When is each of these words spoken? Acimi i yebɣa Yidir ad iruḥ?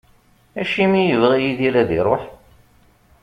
Acimi 0.61 0.97
i 0.99 1.05
yebɣa 1.09 1.35
Yidir 1.39 1.75
ad 1.81 1.89
iruḥ? 1.97 2.23